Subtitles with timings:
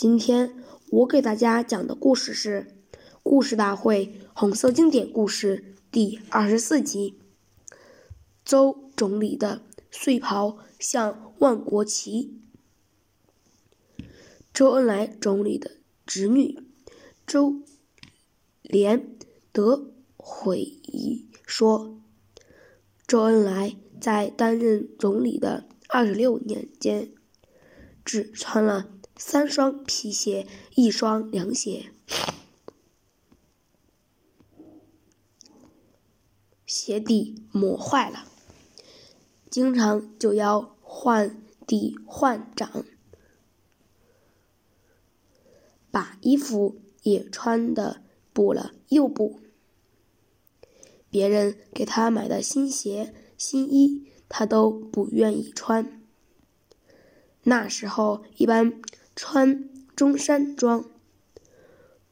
[0.00, 0.54] 今天
[0.88, 2.68] 我给大家讲的故事是
[3.22, 7.18] 《故事大会红色经典故事》第二十四集：
[8.42, 9.60] 周总理的
[9.90, 12.40] 睡袍像万国旗。
[14.54, 15.72] 周恩来总理的
[16.06, 16.58] 侄女
[17.26, 17.60] 周
[18.62, 19.18] 连
[19.52, 22.00] 德回忆说
[23.06, 27.12] ：“周恩来在担任总理的二十六年间，
[28.02, 28.88] 只穿了。”
[29.22, 31.92] 三双皮鞋，一双凉鞋，
[36.64, 38.24] 鞋底磨坏了，
[39.50, 42.82] 经常就要换底换掌，
[45.90, 49.38] 把衣服也穿的补了又补。
[51.10, 56.02] 别人给他买的新鞋、新衣，他都不愿意穿。
[57.42, 58.80] 那时候一般。
[59.22, 60.86] 穿中山装，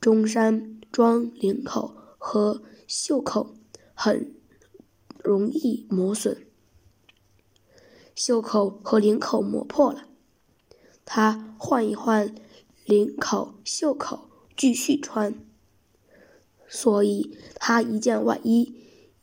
[0.00, 3.54] 中山装领口和袖口
[3.94, 4.34] 很
[5.22, 6.36] 容易磨损，
[8.16, 10.08] 袖口和领口磨破了，
[11.04, 12.34] 他换一换
[12.84, 15.32] 领口、袖口继续穿，
[16.66, 18.74] 所以他一件外衣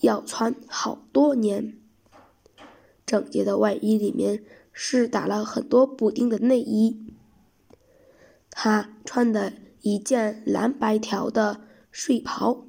[0.00, 1.80] 要穿好多年。
[3.06, 7.06] 整洁的外衣里面是打了很多补丁的内衣。
[8.62, 12.66] 他穿的一件蓝白条的睡袍，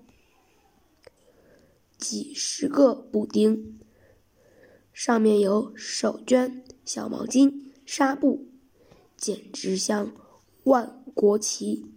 [1.97, 3.77] 几十个补丁，
[4.93, 8.47] 上面有手绢、小毛巾、纱布，
[9.17, 10.13] 简直像
[10.63, 11.91] 万国旗。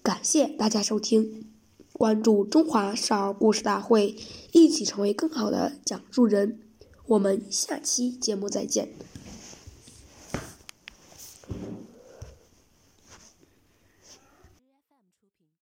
[0.00, 1.50] 感谢大家收听，
[1.92, 4.14] 关注中华少儿故事大会，
[4.52, 6.60] 一起成为更好的讲述人。
[7.06, 8.90] 我们下期节目再见。